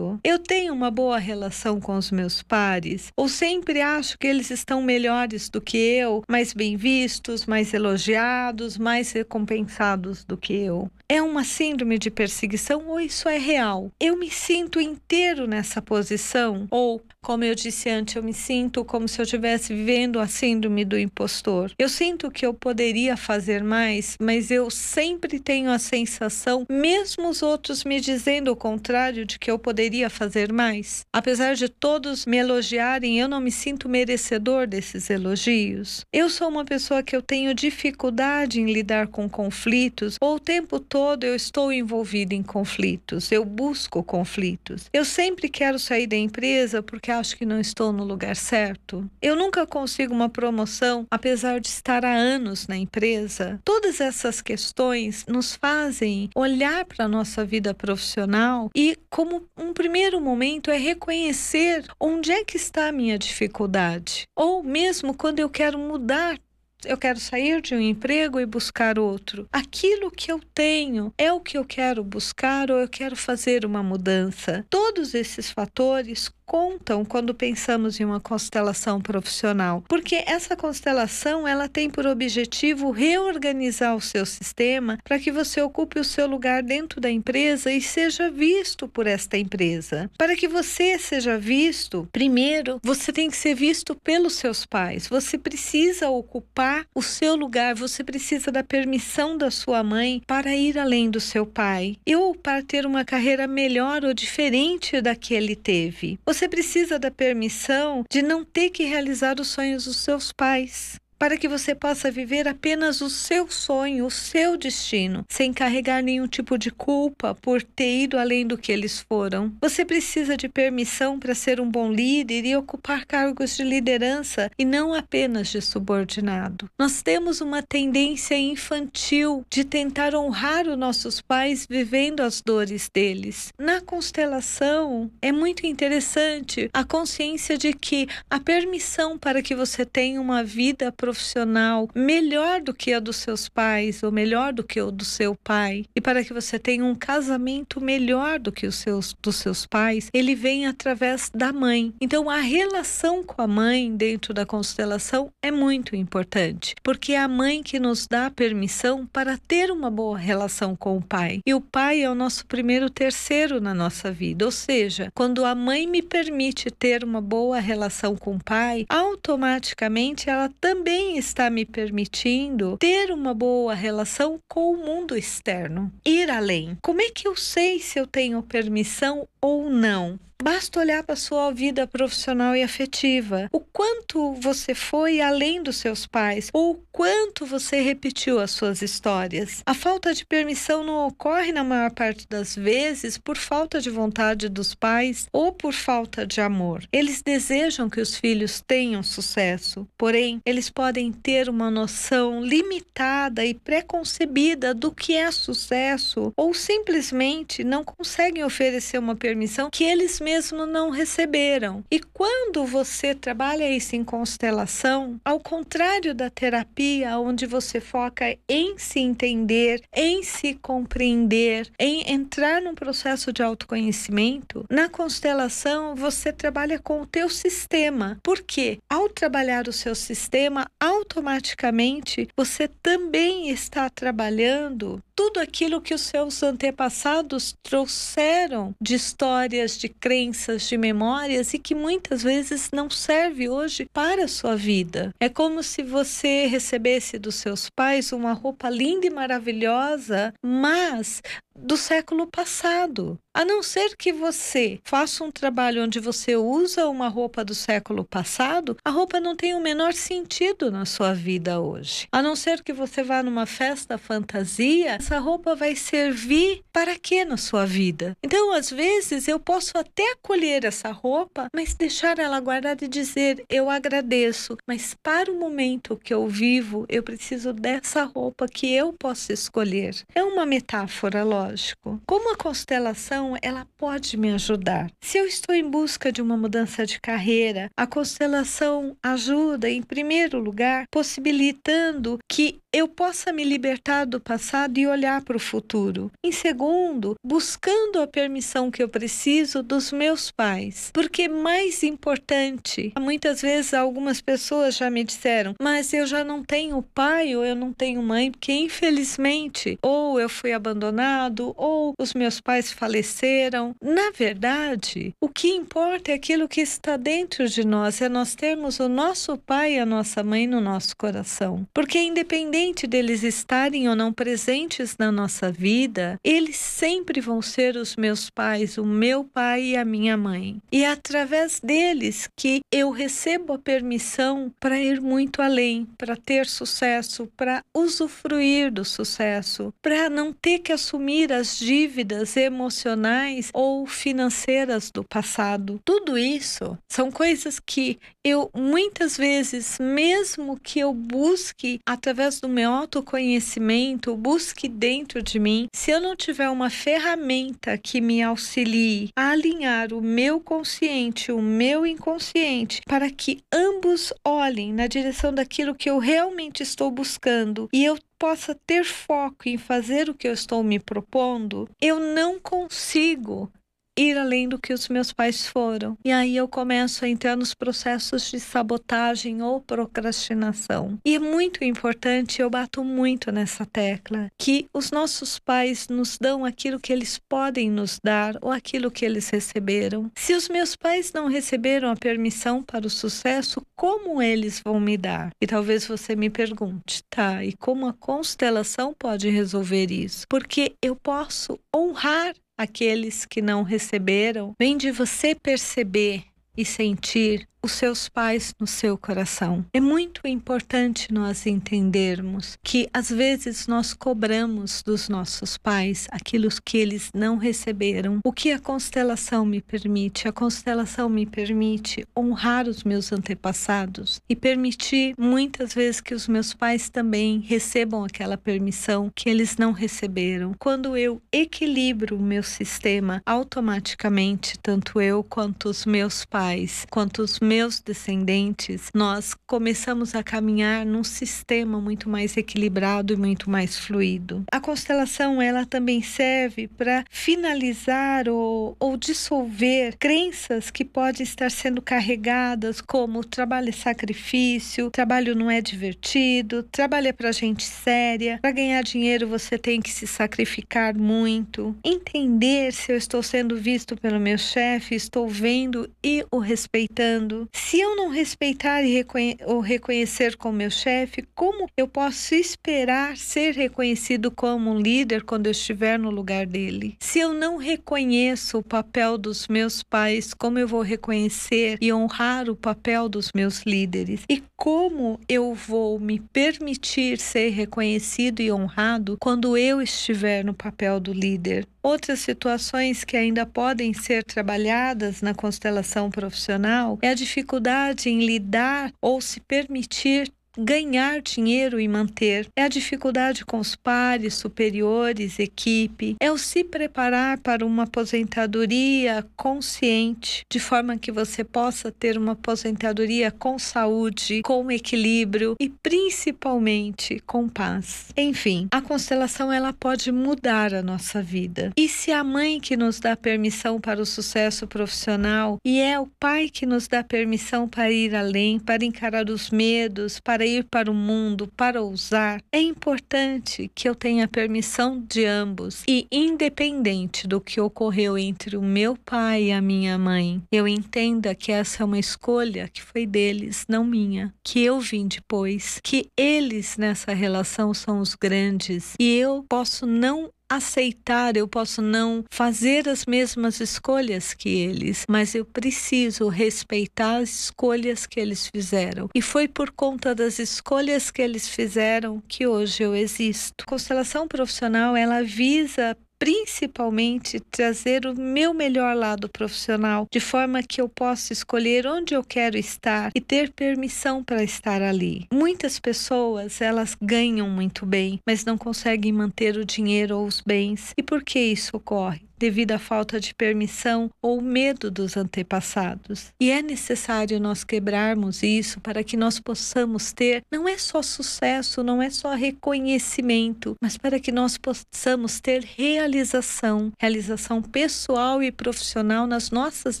eu 0.22 0.38
tenho 0.38 0.72
uma 0.72 0.90
boa 0.90 1.18
relação 1.18 1.80
com 1.80 1.96
os 1.96 2.10
meus 2.10 2.42
pares? 2.42 3.08
Ou 3.16 3.28
sempre 3.28 3.80
acho 3.80 4.18
que 4.18 4.26
eles 4.26 4.50
estão 4.50 4.82
melhores 4.82 5.48
do 5.48 5.60
que 5.60 5.76
eu, 5.76 6.22
mais 6.28 6.52
bem 6.52 6.76
vistos, 6.76 7.46
mais 7.46 7.74
elogiados, 7.74 8.78
mais 8.78 9.12
recompensados 9.12 10.24
do 10.24 10.36
que 10.36 10.52
eu? 10.52 10.90
É 11.08 11.22
uma 11.22 11.44
síndrome 11.44 11.98
de 11.98 12.10
perseguição 12.10 12.88
ou 12.88 13.00
isso 13.00 13.28
é 13.28 13.38
real? 13.38 13.90
Eu 14.00 14.18
me 14.18 14.30
sinto 14.30 14.80
inteiro 14.80 15.46
nessa 15.46 15.80
posição? 15.80 16.66
Ou, 16.70 17.00
como 17.26 17.42
eu 17.42 17.56
disse 17.56 17.90
antes, 17.90 18.14
eu 18.14 18.22
me 18.22 18.32
sinto 18.32 18.84
como 18.84 19.08
se 19.08 19.20
eu 19.20 19.24
estivesse 19.24 19.74
vivendo 19.74 20.20
a 20.20 20.28
síndrome 20.28 20.84
do 20.84 20.96
impostor? 20.96 21.72
Eu 21.76 21.88
sinto 21.88 22.30
que 22.30 22.46
eu 22.46 22.54
poderia 22.54 23.16
fazer 23.16 23.64
mais, 23.64 24.16
mas 24.22 24.48
eu 24.48 24.70
sempre 24.70 25.40
tenho 25.40 25.72
a 25.72 25.78
sensação, 25.80 26.64
mesmo 26.70 27.28
os 27.28 27.42
outros 27.42 27.82
me 27.82 28.00
dizendo 28.00 28.52
o 28.52 28.56
contrário, 28.56 29.26
de 29.26 29.40
que 29.40 29.50
eu 29.50 29.58
poderia 29.58 30.08
fazer 30.08 30.52
mais? 30.52 31.04
Apesar 31.12 31.56
de 31.56 31.68
todos 31.68 32.26
me 32.26 32.36
elogiarem, 32.36 33.18
eu 33.18 33.26
não 33.26 33.40
me 33.40 33.50
sinto 33.50 33.88
merecedor 33.88 34.64
desses 34.64 35.10
elogios. 35.10 36.02
Eu 36.12 36.30
sou 36.30 36.48
uma 36.48 36.64
pessoa 36.64 37.02
que 37.02 37.16
eu 37.16 37.22
tenho 37.22 37.52
dificuldade 37.52 38.60
em 38.60 38.72
lidar 38.72 39.08
com 39.08 39.28
conflitos, 39.28 40.14
ou 40.20 40.36
o 40.36 40.40
tempo 40.40 40.78
todo 40.78 41.24
eu 41.24 41.34
estou 41.34 41.72
envolvido 41.72 42.34
em 42.34 42.42
conflitos, 42.44 43.32
eu 43.32 43.44
busco 43.44 44.00
conflitos. 44.04 44.84
Eu 44.92 45.04
sempre 45.04 45.48
quero 45.48 45.76
sair 45.76 46.06
da 46.06 46.16
empresa 46.16 46.80
porque 46.80 47.15
acho 47.18 47.36
que 47.36 47.46
não 47.46 47.60
estou 47.60 47.92
no 47.92 48.04
lugar 48.04 48.36
certo. 48.36 49.08
Eu 49.20 49.36
nunca 49.36 49.66
consigo 49.66 50.14
uma 50.14 50.28
promoção 50.28 51.06
apesar 51.10 51.60
de 51.60 51.68
estar 51.68 52.04
há 52.04 52.14
anos 52.14 52.66
na 52.66 52.76
empresa. 52.76 53.60
Todas 53.64 54.00
essas 54.00 54.40
questões 54.40 55.24
nos 55.28 55.54
fazem 55.54 56.30
olhar 56.34 56.84
para 56.84 57.04
a 57.04 57.08
nossa 57.08 57.44
vida 57.44 57.74
profissional 57.74 58.70
e, 58.74 58.96
como 59.10 59.46
um 59.56 59.72
primeiro 59.72 60.20
momento, 60.20 60.70
é 60.70 60.78
reconhecer 60.78 61.84
onde 62.00 62.30
é 62.32 62.44
que 62.44 62.56
está 62.56 62.88
a 62.88 62.92
minha 62.92 63.18
dificuldade. 63.18 64.24
Ou 64.34 64.62
mesmo 64.62 65.14
quando 65.14 65.40
eu 65.40 65.48
quero 65.48 65.78
mudar 65.78 66.38
eu 66.84 66.96
quero 66.96 67.18
sair 67.18 67.60
de 67.60 67.74
um 67.74 67.80
emprego 67.80 68.38
e 68.38 68.46
buscar 68.46 68.98
outro. 68.98 69.48
Aquilo 69.52 70.10
que 70.10 70.30
eu 70.30 70.40
tenho 70.54 71.12
é 71.18 71.32
o 71.32 71.40
que 71.40 71.58
eu 71.58 71.64
quero 71.64 72.04
buscar 72.04 72.70
ou 72.70 72.78
eu 72.78 72.88
quero 72.88 73.16
fazer 73.16 73.64
uma 73.64 73.82
mudança. 73.82 74.64
Todos 74.70 75.14
esses 75.14 75.50
fatores 75.50 76.30
contam 76.46 77.04
quando 77.04 77.34
pensamos 77.34 77.98
em 77.98 78.04
uma 78.04 78.20
constelação 78.20 79.00
profissional, 79.00 79.82
porque 79.88 80.22
essa 80.26 80.56
constelação 80.56 81.46
ela 81.46 81.68
tem 81.68 81.90
por 81.90 82.06
objetivo 82.06 82.92
reorganizar 82.92 83.96
o 83.96 84.00
seu 84.00 84.24
sistema 84.24 84.98
para 85.02 85.18
que 85.18 85.32
você 85.32 85.60
ocupe 85.60 85.98
o 85.98 86.04
seu 86.04 86.26
lugar 86.26 86.62
dentro 86.62 87.00
da 87.00 87.10
empresa 87.10 87.72
e 87.72 87.82
seja 87.82 88.30
visto 88.30 88.86
por 88.86 89.06
esta 89.06 89.36
empresa. 89.36 90.08
Para 90.16 90.36
que 90.36 90.46
você 90.46 90.98
seja 90.98 91.36
visto, 91.36 92.08
primeiro 92.12 92.80
você 92.82 93.12
tem 93.12 93.28
que 93.28 93.36
ser 93.36 93.54
visto 93.54 93.96
pelos 93.96 94.34
seus 94.34 94.64
pais. 94.64 95.08
Você 95.08 95.36
precisa 95.36 96.08
ocupar 96.08 96.86
o 96.94 97.02
seu 97.02 97.34
lugar, 97.34 97.74
você 97.74 98.04
precisa 98.04 98.52
da 98.52 98.62
permissão 98.62 99.36
da 99.36 99.50
sua 99.50 99.82
mãe 99.82 100.22
para 100.24 100.54
ir 100.54 100.78
além 100.78 101.10
do 101.10 101.20
seu 101.20 101.44
pai 101.44 101.96
ou 102.06 102.34
para 102.34 102.62
ter 102.62 102.86
uma 102.86 103.04
carreira 103.04 103.48
melhor 103.48 104.04
ou 104.04 104.14
diferente 104.14 105.00
da 105.00 105.16
que 105.16 105.34
ele 105.34 105.56
teve. 105.56 106.18
Você 106.36 106.50
precisa 106.50 106.98
da 106.98 107.10
permissão 107.10 108.04
de 108.10 108.20
não 108.20 108.44
ter 108.44 108.68
que 108.68 108.84
realizar 108.84 109.40
os 109.40 109.48
sonhos 109.48 109.86
dos 109.86 109.96
seus 109.96 110.32
pais 110.32 111.00
para 111.18 111.36
que 111.36 111.48
você 111.48 111.74
possa 111.74 112.10
viver 112.10 112.46
apenas 112.46 113.00
o 113.00 113.08
seu 113.08 113.48
sonho, 113.48 114.06
o 114.06 114.10
seu 114.10 114.56
destino, 114.56 115.24
sem 115.28 115.52
carregar 115.52 116.02
nenhum 116.02 116.26
tipo 116.26 116.58
de 116.58 116.70
culpa 116.70 117.34
por 117.34 117.62
ter 117.62 118.02
ido 118.02 118.18
além 118.18 118.46
do 118.46 118.58
que 118.58 118.72
eles 118.72 119.00
foram. 119.00 119.52
Você 119.60 119.84
precisa 119.84 120.36
de 120.36 120.48
permissão 120.48 121.18
para 121.18 121.34
ser 121.34 121.60
um 121.60 121.70
bom 121.70 121.90
líder 121.90 122.44
e 122.44 122.56
ocupar 122.56 123.06
cargos 123.06 123.56
de 123.56 123.62
liderança 123.62 124.50
e 124.58 124.64
não 124.64 124.92
apenas 124.92 125.48
de 125.48 125.60
subordinado. 125.60 126.68
Nós 126.78 127.02
temos 127.02 127.40
uma 127.40 127.62
tendência 127.62 128.36
infantil 128.36 129.44
de 129.50 129.64
tentar 129.64 130.14
honrar 130.14 130.66
os 130.68 130.78
nossos 130.78 131.20
pais 131.20 131.66
vivendo 131.68 132.20
as 132.20 132.40
dores 132.40 132.90
deles. 132.92 133.52
Na 133.58 133.80
constelação, 133.80 135.10
é 135.22 135.32
muito 135.32 135.66
interessante 135.66 136.70
a 136.72 136.84
consciência 136.84 137.56
de 137.56 137.72
que 137.72 138.08
a 138.28 138.40
permissão 138.40 139.18
para 139.18 139.42
que 139.42 139.54
você 139.54 139.84
tenha 139.84 140.20
uma 140.20 140.42
vida 140.42 140.92
profissional 141.06 141.88
melhor 141.94 142.60
do 142.60 142.74
que 142.74 142.92
a 142.92 142.98
dos 142.98 143.14
seus 143.16 143.48
pais 143.48 144.02
ou 144.02 144.10
melhor 144.10 144.52
do 144.52 144.64
que 144.64 144.80
o 144.80 144.90
do 144.90 145.04
seu 145.04 145.36
pai 145.36 145.84
e 145.94 146.00
para 146.00 146.24
que 146.24 146.32
você 146.32 146.58
tenha 146.58 146.84
um 146.84 146.96
casamento 146.96 147.80
melhor 147.80 148.40
do 148.40 148.50
que 148.50 148.66
os 148.66 148.74
seus 148.74 149.14
dos 149.22 149.36
seus 149.36 149.64
pais, 149.64 150.10
ele 150.12 150.34
vem 150.34 150.66
através 150.66 151.30
da 151.32 151.52
mãe. 151.52 151.94
Então 152.00 152.28
a 152.28 152.38
relação 152.38 153.22
com 153.22 153.40
a 153.40 153.46
mãe 153.46 153.94
dentro 153.94 154.34
da 154.34 154.44
constelação 154.44 155.30
é 155.40 155.52
muito 155.52 155.94
importante, 155.94 156.74
porque 156.82 157.12
é 157.12 157.20
a 157.20 157.28
mãe 157.28 157.62
que 157.62 157.78
nos 157.78 158.08
dá 158.08 158.28
permissão 158.28 159.06
para 159.06 159.38
ter 159.38 159.70
uma 159.70 159.90
boa 159.90 160.18
relação 160.18 160.74
com 160.74 160.96
o 160.96 161.02
pai. 161.02 161.38
E 161.46 161.54
o 161.54 161.60
pai 161.60 162.02
é 162.02 162.10
o 162.10 162.16
nosso 162.16 162.44
primeiro 162.46 162.90
terceiro 162.90 163.60
na 163.60 163.72
nossa 163.72 164.10
vida, 164.10 164.44
ou 164.44 164.50
seja, 164.50 165.08
quando 165.14 165.44
a 165.44 165.54
mãe 165.54 165.86
me 165.86 166.02
permite 166.02 166.68
ter 166.68 167.04
uma 167.04 167.20
boa 167.20 167.60
relação 167.60 168.16
com 168.16 168.34
o 168.34 168.42
pai, 168.42 168.86
automaticamente 168.88 170.28
ela 170.28 170.50
também 170.60 170.95
também 170.96 171.18
está 171.18 171.50
me 171.50 171.66
permitindo 171.66 172.78
ter 172.78 173.12
uma 173.12 173.34
boa 173.34 173.74
relação 173.74 174.40
com 174.48 174.72
o 174.72 174.78
mundo 174.78 175.14
externo, 175.14 175.92
ir 176.02 176.30
além. 176.30 176.78
Como 176.82 177.02
é 177.02 177.10
que 177.10 177.28
eu 177.28 177.36
sei 177.36 177.78
se 177.78 177.98
eu 177.98 178.06
tenho 178.06 178.42
permissão 178.42 179.28
ou 179.38 179.68
não? 179.68 180.18
Basta 180.42 180.80
olhar 180.80 181.02
para 181.02 181.16
sua 181.16 181.50
vida 181.50 181.86
profissional 181.86 182.54
e 182.54 182.62
afetiva. 182.62 183.48
O 183.52 183.58
quanto 183.58 184.34
você 184.34 184.74
foi 184.74 185.20
além 185.20 185.62
dos 185.62 185.76
seus 185.76 186.06
pais, 186.06 186.50
ou 186.52 186.72
o 186.72 186.82
quanto 186.92 187.44
você 187.44 187.80
repetiu 187.80 188.38
as 188.38 188.50
suas 188.50 188.80
histórias. 188.82 189.62
A 189.66 189.74
falta 189.74 190.14
de 190.14 190.24
permissão 190.24 190.84
não 190.84 191.06
ocorre 191.06 191.52
na 191.52 191.64
maior 191.64 191.90
parte 191.90 192.26
das 192.28 192.54
vezes 192.54 193.18
por 193.18 193.36
falta 193.36 193.80
de 193.80 193.90
vontade 193.90 194.48
dos 194.48 194.74
pais 194.74 195.26
ou 195.32 195.52
por 195.52 195.72
falta 195.72 196.26
de 196.26 196.40
amor. 196.40 196.84
Eles 196.92 197.22
desejam 197.22 197.88
que 197.88 198.00
os 198.00 198.16
filhos 198.16 198.62
tenham 198.66 199.02
sucesso, 199.02 199.88
porém, 199.96 200.40
eles 200.44 200.70
podem 200.70 201.12
ter 201.12 201.48
uma 201.48 201.70
noção 201.70 202.42
limitada 202.42 203.44
e 203.44 203.54
preconcebida 203.54 204.72
do 204.72 204.92
que 204.92 205.14
é 205.14 205.30
sucesso, 205.30 206.32
ou 206.36 206.54
simplesmente 206.54 207.64
não 207.64 207.84
conseguem 207.84 208.44
oferecer 208.44 208.98
uma 208.98 209.16
permissão 209.16 209.70
que 209.70 209.84
eles 209.84 210.20
mesmo 210.26 210.66
não 210.66 210.90
receberam. 210.90 211.84
E 211.88 212.00
quando 212.00 212.66
você 212.66 213.14
trabalha 213.14 213.70
isso 213.70 213.94
em 213.94 214.02
constelação, 214.02 215.20
ao 215.24 215.38
contrário 215.38 216.12
da 216.12 216.28
terapia, 216.28 217.16
onde 217.16 217.46
você 217.46 217.80
foca 217.80 218.36
em 218.48 218.76
se 218.76 218.98
entender, 218.98 219.82
em 219.94 220.24
se 220.24 220.54
compreender, 220.54 221.70
em 221.78 222.10
entrar 222.10 222.60
num 222.60 222.74
processo 222.74 223.32
de 223.32 223.40
autoconhecimento, 223.40 224.66
na 224.68 224.88
constelação 224.88 225.94
você 225.94 226.32
trabalha 226.32 226.80
com 226.80 227.02
o 227.02 227.06
teu 227.06 227.30
sistema. 227.30 228.18
Porque 228.20 228.78
ao 228.90 229.08
trabalhar 229.08 229.68
o 229.68 229.72
seu 229.72 229.94
sistema, 229.94 230.66
automaticamente 230.80 232.26
você 232.36 232.66
também 232.82 233.48
está 233.48 233.88
trabalhando 233.88 235.00
tudo 235.16 235.40
aquilo 235.40 235.80
que 235.80 235.94
os 235.94 236.02
seus 236.02 236.42
antepassados 236.42 237.56
trouxeram 237.62 238.74
de 238.78 238.94
histórias, 238.94 239.78
de 239.78 239.88
crenças, 239.88 240.68
de 240.68 240.76
memórias 240.76 241.54
e 241.54 241.58
que 241.58 241.74
muitas 241.74 242.22
vezes 242.22 242.70
não 242.70 242.90
serve 242.90 243.48
hoje 243.48 243.86
para 243.92 244.24
a 244.24 244.28
sua 244.28 244.54
vida. 244.54 245.10
É 245.18 245.30
como 245.30 245.62
se 245.62 245.82
você 245.82 246.46
recebesse 246.46 247.18
dos 247.18 247.36
seus 247.36 247.70
pais 247.70 248.12
uma 248.12 248.34
roupa 248.34 248.68
linda 248.68 249.06
e 249.06 249.10
maravilhosa, 249.10 250.34
mas 250.42 251.22
do 251.56 251.76
século 251.76 252.26
passado. 252.26 253.18
A 253.36 253.44
não 253.44 253.62
ser 253.62 253.94
que 253.98 254.14
você 254.14 254.80
faça 254.82 255.22
um 255.22 255.30
trabalho 255.30 255.84
onde 255.84 256.00
você 256.00 256.36
usa 256.36 256.88
uma 256.88 257.06
roupa 257.06 257.44
do 257.44 257.54
século 257.54 258.02
passado, 258.02 258.78
a 258.82 258.88
roupa 258.88 259.20
não 259.20 259.36
tem 259.36 259.54
o 259.54 259.60
menor 259.60 259.92
sentido 259.92 260.70
na 260.70 260.86
sua 260.86 261.12
vida 261.12 261.60
hoje. 261.60 262.08
A 262.10 262.22
não 262.22 262.34
ser 262.34 262.62
que 262.62 262.72
você 262.72 263.02
vá 263.02 263.22
numa 263.22 263.44
festa 263.44 263.98
fantasia, 263.98 264.92
essa 264.92 265.18
roupa 265.18 265.54
vai 265.54 265.76
servir 265.76 266.62
para 266.72 266.98
quê 266.98 267.26
na 267.26 267.36
sua 267.36 267.66
vida? 267.66 268.16
Então, 268.22 268.54
às 268.54 268.70
vezes, 268.70 269.28
eu 269.28 269.38
posso 269.38 269.76
até 269.76 270.12
acolher 270.12 270.64
essa 270.64 270.90
roupa, 270.90 271.48
mas 271.54 271.74
deixar 271.74 272.18
ela 272.18 272.40
guardada 272.40 272.86
e 272.86 272.88
dizer: 272.88 273.44
eu 273.50 273.68
agradeço, 273.68 274.56
mas 274.66 274.96
para 275.02 275.30
o 275.30 275.38
momento 275.38 276.00
que 276.02 276.14
eu 276.14 276.26
vivo, 276.26 276.86
eu 276.88 277.02
preciso 277.02 277.52
dessa 277.52 278.02
roupa 278.04 278.48
que 278.48 278.72
eu 278.74 278.94
posso 278.94 279.30
escolher. 279.30 279.94
É 280.14 280.24
uma 280.24 280.46
metáfora, 280.46 281.22
lógico. 281.22 282.00
Como 282.06 282.32
a 282.32 282.36
constelação 282.36 283.25
ela 283.40 283.66
pode 283.76 284.16
me 284.16 284.30
ajudar. 284.32 284.90
Se 285.00 285.18
eu 285.18 285.26
estou 285.26 285.54
em 285.54 285.68
busca 285.68 286.12
de 286.12 286.20
uma 286.20 286.36
mudança 286.36 286.84
de 286.84 287.00
carreira, 287.00 287.70
a 287.76 287.86
constelação 287.86 288.96
ajuda, 289.02 289.70
em 289.70 289.82
primeiro 289.82 290.38
lugar, 290.38 290.84
possibilitando 290.90 292.18
que 292.30 292.60
eu 292.76 292.86
possa 292.86 293.32
me 293.32 293.42
libertar 293.42 294.04
do 294.04 294.20
passado 294.20 294.76
e 294.76 294.86
olhar 294.86 295.22
para 295.22 295.36
o 295.36 295.40
futuro. 295.40 296.12
Em 296.22 296.30
segundo, 296.30 297.14
buscando 297.24 298.02
a 298.02 298.06
permissão 298.06 298.70
que 298.70 298.82
eu 298.82 298.88
preciso 298.88 299.62
dos 299.62 299.90
meus 299.90 300.30
pais. 300.30 300.90
Porque 300.92 301.26
mais 301.26 301.82
importante, 301.82 302.92
muitas 303.00 303.40
vezes 303.40 303.72
algumas 303.72 304.20
pessoas 304.20 304.76
já 304.76 304.90
me 304.90 305.04
disseram, 305.04 305.54
mas 305.58 305.94
eu 305.94 306.06
já 306.06 306.22
não 306.22 306.44
tenho 306.44 306.82
pai 306.82 307.34
ou 307.34 307.42
eu 307.42 307.56
não 307.56 307.72
tenho 307.72 308.02
mãe, 308.02 308.30
porque 308.30 308.52
infelizmente 308.52 309.78
ou 309.80 310.20
eu 310.20 310.28
fui 310.28 310.52
abandonado 310.52 311.54
ou 311.56 311.94
os 311.98 312.12
meus 312.12 312.42
pais 312.42 312.70
faleceram. 312.70 313.74
Na 313.80 314.10
verdade, 314.10 315.14
o 315.18 315.30
que 315.30 315.48
importa 315.48 316.10
é 316.10 316.14
aquilo 316.14 316.46
que 316.46 316.60
está 316.60 316.98
dentro 316.98 317.48
de 317.48 317.64
nós, 317.64 318.02
é 318.02 318.08
nós 318.10 318.34
termos 318.34 318.80
o 318.80 318.88
nosso 318.88 319.38
pai 319.38 319.76
e 319.76 319.78
a 319.78 319.86
nossa 319.86 320.22
mãe 320.22 320.46
no 320.46 320.60
nosso 320.60 320.94
coração. 320.94 321.66
Porque 321.72 321.98
independente 321.98 322.65
independente 322.66 322.86
deles 322.86 323.22
estarem 323.22 323.88
ou 323.88 323.94
não 323.94 324.12
presentes 324.12 324.96
na 324.98 325.12
nossa 325.12 325.52
vida, 325.52 326.18
eles 326.24 326.56
sempre 326.56 327.20
vão 327.20 327.40
ser 327.40 327.76
os 327.76 327.94
meus 327.96 328.28
pais, 328.28 328.76
o 328.76 328.84
meu 328.84 329.24
pai 329.24 329.62
e 329.62 329.76
a 329.76 329.84
minha 329.84 330.16
mãe. 330.16 330.60
E 330.72 330.82
é 330.82 330.90
através 330.90 331.60
deles 331.60 332.28
que 332.36 332.60
eu 332.72 332.90
recebo 332.90 333.52
a 333.52 333.58
permissão 333.58 334.52
para 334.58 334.80
ir 334.80 335.00
muito 335.00 335.40
além, 335.40 335.86
para 335.96 336.16
ter 336.16 336.46
sucesso, 336.46 337.28
para 337.36 337.62
usufruir 337.74 338.72
do 338.72 338.84
sucesso, 338.84 339.72
para 339.80 340.10
não 340.10 340.32
ter 340.32 340.58
que 340.58 340.72
assumir 340.72 341.32
as 341.32 341.58
dívidas 341.58 342.36
emocionais 342.36 343.50
ou 343.52 343.86
financeiras 343.86 344.90
do 344.90 345.04
passado. 345.04 345.80
Tudo 345.84 346.18
isso 346.18 346.76
são 346.88 347.10
coisas 347.10 347.60
que 347.60 347.98
eu 348.26 348.50
muitas 348.52 349.16
vezes, 349.16 349.78
mesmo 349.78 350.58
que 350.58 350.80
eu 350.80 350.92
busque 350.92 351.78
através 351.86 352.40
do 352.40 352.48
meu 352.48 352.72
autoconhecimento, 352.72 354.16
busque 354.16 354.68
dentro 354.68 355.22
de 355.22 355.38
mim. 355.38 355.68
Se 355.72 355.92
eu 355.92 356.00
não 356.00 356.16
tiver 356.16 356.50
uma 356.50 356.68
ferramenta 356.68 357.78
que 357.78 358.00
me 358.00 358.20
auxilie 358.20 359.10
a 359.16 359.30
alinhar 359.30 359.92
o 359.92 360.02
meu 360.02 360.40
consciente, 360.40 361.30
o 361.30 361.40
meu 361.40 361.86
inconsciente, 361.86 362.80
para 362.84 363.08
que 363.12 363.42
ambos 363.54 364.12
olhem 364.24 364.72
na 364.72 364.88
direção 364.88 365.32
daquilo 365.32 365.76
que 365.76 365.88
eu 365.88 365.98
realmente 365.98 366.64
estou 366.64 366.90
buscando 366.90 367.68
e 367.72 367.84
eu 367.84 367.96
possa 368.18 368.58
ter 368.66 368.84
foco 368.84 369.48
em 369.48 369.56
fazer 369.56 370.08
o 370.08 370.14
que 370.14 370.26
eu 370.26 370.32
estou 370.32 370.64
me 370.64 370.80
propondo, 370.80 371.68
eu 371.80 372.00
não 372.00 372.40
consigo 372.40 373.52
ir 373.98 374.18
além 374.18 374.48
do 374.48 374.58
que 374.58 374.72
os 374.72 374.88
meus 374.88 375.12
pais 375.12 375.46
foram. 375.46 375.96
E 376.04 376.12
aí 376.12 376.36
eu 376.36 376.46
começo 376.46 377.04
a 377.04 377.08
entrar 377.08 377.36
nos 377.36 377.54
processos 377.54 378.30
de 378.30 378.38
sabotagem 378.38 379.42
ou 379.42 379.60
procrastinação. 379.60 380.98
E 381.04 381.14
é 381.14 381.18
muito 381.18 381.64
importante, 381.64 382.40
eu 382.42 382.50
bato 382.50 382.84
muito 382.84 383.32
nessa 383.32 383.64
tecla, 383.64 384.28
que 384.38 384.66
os 384.72 384.90
nossos 384.90 385.38
pais 385.38 385.88
nos 385.88 386.18
dão 386.18 386.44
aquilo 386.44 386.80
que 386.80 386.92
eles 386.92 387.18
podem 387.18 387.70
nos 387.70 387.98
dar 388.02 388.36
ou 388.42 388.50
aquilo 388.50 388.90
que 388.90 389.04
eles 389.04 389.30
receberam. 389.30 390.10
Se 390.16 390.34
os 390.34 390.48
meus 390.48 390.76
pais 390.76 391.12
não 391.12 391.26
receberam 391.26 391.90
a 391.90 391.96
permissão 391.96 392.62
para 392.62 392.86
o 392.86 392.90
sucesso, 392.90 393.62
como 393.74 394.20
eles 394.20 394.60
vão 394.64 394.78
me 394.80 394.96
dar? 394.96 395.30
E 395.40 395.46
talvez 395.46 395.86
você 395.86 396.14
me 396.14 396.30
pergunte, 396.30 397.02
tá, 397.08 397.44
e 397.44 397.52
como 397.54 397.86
a 397.86 397.92
constelação 397.92 398.94
pode 398.98 399.28
resolver 399.28 399.90
isso? 399.90 400.26
Porque 400.28 400.74
eu 400.82 400.96
posso 400.96 401.58
honrar 401.74 402.34
aqueles 402.56 403.24
que 403.24 403.42
não 403.42 403.62
receberam, 403.62 404.54
vem 404.58 404.76
de 404.76 404.90
você 404.90 405.34
perceber 405.34 406.24
e 406.56 406.64
sentir 406.64 407.46
os 407.62 407.72
seus 407.72 408.08
pais 408.08 408.54
no 408.60 408.66
seu 408.66 408.96
coração. 408.96 409.64
É 409.72 409.80
muito 409.80 410.26
importante 410.26 411.12
nós 411.12 411.46
entendermos 411.46 412.56
que 412.62 412.88
às 412.92 413.10
vezes 413.10 413.66
nós 413.66 413.92
cobramos 413.92 414.82
dos 414.82 415.08
nossos 415.08 415.56
pais 415.56 416.06
aquilo 416.10 416.48
que 416.64 416.78
eles 416.78 417.10
não 417.14 417.36
receberam. 417.36 418.20
O 418.24 418.32
que 418.32 418.52
a 418.52 418.58
constelação 418.58 419.44
me 419.44 419.60
permite? 419.60 420.28
A 420.28 420.32
constelação 420.32 421.08
me 421.08 421.26
permite 421.26 422.06
honrar 422.16 422.68
os 422.68 422.84
meus 422.84 423.12
antepassados 423.12 424.20
e 424.28 424.36
permitir 424.36 425.14
muitas 425.18 425.74
vezes 425.74 426.00
que 426.00 426.14
os 426.14 426.28
meus 426.28 426.54
pais 426.54 426.88
também 426.88 427.40
recebam 427.40 428.04
aquela 428.04 428.36
permissão 428.36 429.10
que 429.14 429.28
eles 429.28 429.56
não 429.56 429.72
receberam. 429.72 430.54
Quando 430.58 430.96
eu 430.96 431.20
equilibro 431.32 432.16
o 432.16 432.22
meu 432.22 432.42
sistema 432.42 433.20
automaticamente, 433.26 434.58
tanto 434.62 435.00
eu 435.00 435.24
quanto 435.24 435.68
os 435.68 435.84
meus 435.84 436.24
pais, 436.24 436.86
quanto 436.90 437.22
os 437.22 437.40
meus 437.46 437.80
descendentes, 437.80 438.90
nós 438.92 439.34
começamos 439.46 440.14
a 440.16 440.22
caminhar 440.22 440.84
num 440.84 441.04
sistema 441.04 441.80
muito 441.80 442.08
mais 442.08 442.36
equilibrado 442.36 443.12
e 443.12 443.16
muito 443.16 443.48
mais 443.48 443.78
fluido. 443.78 444.44
A 444.52 444.60
constelação 444.60 445.40
ela 445.40 445.64
também 445.64 446.02
serve 446.02 446.66
para 446.66 447.04
finalizar 447.08 448.28
ou, 448.28 448.76
ou 448.80 448.96
dissolver 448.96 449.96
crenças 449.96 450.70
que 450.70 450.84
podem 450.84 451.22
estar 451.22 451.50
sendo 451.50 451.80
carregadas, 451.80 452.80
como 452.80 453.24
trabalho 453.24 453.68
é 453.68 453.72
sacrifício, 453.72 454.90
trabalho 454.90 455.36
não 455.36 455.48
é 455.48 455.60
divertido, 455.60 456.64
trabalho 456.64 457.08
é 457.08 457.12
para 457.12 457.30
gente 457.30 457.62
séria, 457.62 458.38
para 458.42 458.50
ganhar 458.50 458.82
dinheiro 458.82 459.28
você 459.28 459.56
tem 459.56 459.80
que 459.80 459.90
se 459.90 460.06
sacrificar 460.06 460.96
muito. 460.96 461.76
Entender 461.84 462.72
se 462.72 462.90
eu 462.90 462.96
estou 462.96 463.22
sendo 463.22 463.56
visto 463.56 463.96
pelo 463.96 464.18
meu 464.18 464.36
chefe, 464.36 464.94
estou 464.94 465.28
vendo 465.28 465.88
e 466.02 466.24
o 466.30 466.38
respeitando, 466.38 467.35
se 467.52 467.80
eu 467.80 467.96
não 467.96 468.08
respeitar 468.08 468.82
e 468.82 468.92
reconhe 468.92 469.36
ou 469.44 469.60
reconhecer 469.60 470.36
como 470.36 470.58
meu 470.58 470.70
chefe, 470.70 471.24
como 471.34 471.66
eu 471.76 471.88
posso 471.88 472.34
esperar 472.34 473.16
ser 473.16 473.54
reconhecido 473.54 474.30
como 474.30 474.70
um 474.70 474.80
líder 474.80 475.22
quando 475.22 475.46
eu 475.46 475.52
estiver 475.52 475.98
no 475.98 476.10
lugar 476.10 476.46
dele? 476.46 476.96
Se 477.00 477.18
eu 477.18 477.34
não 477.34 477.56
reconheço 477.56 478.58
o 478.58 478.62
papel 478.62 479.18
dos 479.18 479.48
meus 479.48 479.82
pais, 479.82 480.32
como 480.32 480.58
eu 480.58 480.68
vou 480.68 480.82
reconhecer 480.82 481.76
e 481.80 481.92
honrar 481.92 482.48
o 482.48 482.56
papel 482.56 483.08
dos 483.08 483.32
meus 483.32 483.62
líderes? 483.62 484.22
E 484.28 484.42
como 484.56 485.20
eu 485.28 485.54
vou 485.54 486.00
me 486.00 486.18
permitir 486.18 487.18
ser 487.18 487.50
reconhecido 487.50 488.40
e 488.40 488.50
honrado 488.50 489.18
quando 489.20 489.56
eu 489.56 489.82
estiver 489.82 490.44
no 490.44 490.54
papel 490.54 490.98
do 490.98 491.12
líder? 491.12 491.66
Outras 491.82 492.20
situações 492.20 493.04
que 493.04 493.16
ainda 493.16 493.46
podem 493.46 493.92
ser 493.92 494.24
trabalhadas 494.24 495.22
na 495.22 495.34
constelação 495.34 496.10
profissional 496.10 496.98
é 497.02 497.10
a 497.10 497.14
dificuldade 497.14 498.08
em 498.08 498.24
lidar 498.24 498.92
ou 499.00 499.20
se 499.20 499.40
permitir 499.40 500.32
ganhar 500.56 501.20
dinheiro 501.20 501.78
e 501.80 501.88
manter, 501.88 502.48
é 502.56 502.62
a 502.62 502.68
dificuldade 502.68 503.44
com 503.44 503.58
os 503.58 503.74
pares, 503.74 504.34
superiores, 504.34 505.38
equipe, 505.38 506.16
é 506.20 506.30
o 506.30 506.38
se 506.38 506.64
preparar 506.64 507.38
para 507.38 507.64
uma 507.64 507.84
aposentadoria 507.84 509.26
consciente, 509.36 510.44
de 510.50 510.58
forma 510.58 510.96
que 510.96 511.12
você 511.12 511.44
possa 511.44 511.92
ter 511.92 512.16
uma 512.16 512.32
aposentadoria 512.32 513.30
com 513.30 513.58
saúde, 513.58 514.42
com 514.42 514.70
equilíbrio 514.70 515.54
e 515.60 515.68
principalmente 515.68 517.20
com 517.26 517.48
paz. 517.48 518.06
Enfim, 518.16 518.68
a 518.70 518.80
constelação 518.80 519.52
ela 519.52 519.72
pode 519.72 520.10
mudar 520.10 520.74
a 520.74 520.82
nossa 520.82 521.22
vida. 521.22 521.72
E 521.76 521.88
se 521.88 522.12
a 522.12 522.24
mãe 522.24 522.60
que 522.60 522.76
nos 522.76 523.00
dá 523.00 523.16
permissão 523.16 523.80
para 523.80 524.00
o 524.00 524.06
sucesso 524.06 524.66
profissional 524.66 525.58
e 525.64 525.80
é 525.80 525.98
o 525.98 526.06
pai 526.18 526.48
que 526.48 526.64
nos 526.64 526.88
dá 526.88 527.02
permissão 527.02 527.68
para 527.68 527.90
ir 527.90 528.14
além, 528.14 528.58
para 528.58 528.84
encarar 528.84 529.28
os 529.28 529.50
medos, 529.50 530.20
para 530.20 530.45
ir 530.46 530.64
para 530.64 530.90
o 530.90 530.94
mundo, 530.94 531.48
para 531.56 531.82
ousar, 531.82 532.42
é 532.52 532.60
importante 532.60 533.70
que 533.74 533.88
eu 533.88 533.94
tenha 533.94 534.28
permissão 534.28 535.04
de 535.08 535.24
ambos. 535.24 535.82
E, 535.88 536.06
independente 536.10 537.26
do 537.26 537.40
que 537.40 537.60
ocorreu 537.60 538.16
entre 538.16 538.56
o 538.56 538.62
meu 538.62 538.96
pai 538.96 539.44
e 539.44 539.52
a 539.52 539.60
minha 539.60 539.98
mãe, 539.98 540.42
eu 540.50 540.66
entenda 540.66 541.34
que 541.34 541.52
essa 541.52 541.82
é 541.82 541.86
uma 541.86 541.98
escolha 541.98 542.68
que 542.68 542.82
foi 542.82 543.06
deles, 543.06 543.64
não 543.68 543.84
minha, 543.84 544.32
que 544.42 544.62
eu 544.62 544.80
vim 544.80 545.06
depois, 545.06 545.80
que 545.82 546.08
eles 546.16 546.76
nessa 546.76 547.12
relação 547.12 547.74
são 547.74 548.00
os 548.00 548.14
grandes. 548.14 548.94
E 548.98 549.16
eu 549.16 549.44
posso 549.48 549.86
não 549.86 550.30
aceitar, 550.48 551.36
eu 551.36 551.48
posso 551.48 551.82
não 551.82 552.24
fazer 552.30 552.88
as 552.88 553.06
mesmas 553.06 553.60
escolhas 553.60 554.32
que 554.32 554.48
eles, 554.48 555.04
mas 555.08 555.34
eu 555.34 555.44
preciso 555.44 556.28
respeitar 556.28 557.16
as 557.18 557.30
escolhas 557.44 558.06
que 558.06 558.20
eles 558.20 558.48
fizeram. 558.48 559.08
E 559.14 559.20
foi 559.20 559.48
por 559.48 559.70
conta 559.70 560.14
das 560.14 560.38
escolhas 560.38 561.10
que 561.10 561.22
eles 561.22 561.48
fizeram 561.48 562.22
que 562.28 562.46
hoje 562.46 562.82
eu 562.82 562.94
existo. 562.94 563.64
A 563.66 563.70
constelação 563.70 564.28
profissional, 564.28 564.96
ela 564.96 565.22
visa 565.22 565.96
principalmente 566.18 567.40
trazer 567.40 568.06
o 568.06 568.14
meu 568.14 568.52
melhor 568.52 568.96
lado 568.96 569.28
profissional, 569.28 570.06
de 570.12 570.20
forma 570.20 570.62
que 570.62 570.80
eu 570.80 570.88
possa 570.88 571.32
escolher 571.32 571.86
onde 571.86 572.14
eu 572.14 572.24
quero 572.24 572.56
estar 572.56 573.10
e 573.14 573.20
ter 573.20 573.52
permissão 573.52 574.22
para 574.22 574.42
estar 574.42 574.82
ali. 574.82 575.26
Muitas 575.32 575.78
pessoas, 575.78 576.60
elas 576.60 576.96
ganham 577.00 577.48
muito 577.48 577.86
bem, 577.86 578.18
mas 578.26 578.44
não 578.44 578.58
conseguem 578.58 579.12
manter 579.12 579.56
o 579.56 579.64
dinheiro 579.64 580.18
ou 580.18 580.26
os 580.26 580.40
bens. 580.40 580.92
E 580.98 581.02
por 581.02 581.22
que 581.22 581.38
isso 581.38 581.76
ocorre? 581.76 582.25
Devido 582.38 582.72
à 582.72 582.78
falta 582.78 583.18
de 583.18 583.34
permissão 583.34 584.10
ou 584.20 584.40
medo 584.40 584.90
dos 584.90 585.16
antepassados. 585.16 586.32
E 586.40 586.50
é 586.50 586.62
necessário 586.62 587.40
nós 587.40 587.64
quebrarmos 587.64 588.42
isso 588.42 588.80
para 588.80 589.02
que 589.02 589.16
nós 589.16 589.40
possamos 589.40 590.12
ter 590.12 590.42
não 590.50 590.68
é 590.68 590.78
só 590.78 591.02
sucesso, 591.02 591.82
não 591.82 592.02
é 592.02 592.10
só 592.10 592.34
reconhecimento, 592.34 593.76
mas 593.80 593.96
para 593.96 594.18
que 594.20 594.32
nós 594.32 594.56
possamos 594.56 595.40
ter 595.40 595.64
realização, 595.64 596.92
realização 596.98 597.62
pessoal 597.62 598.42
e 598.42 598.50
profissional 598.50 599.26
nas 599.26 599.50
nossas 599.50 600.00